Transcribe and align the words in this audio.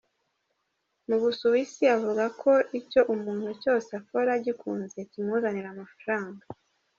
Mu 1.07 1.17
Busuwisi 1.21 1.83
avuga 1.95 2.23
ko 2.41 2.51
icyo 2.79 3.01
umuntu 3.13 3.49
cyose 3.61 3.89
akora 3.99 4.29
agikunze 4.37 4.97
kimuzanira 5.11 5.67
amafaranga. 5.75 6.43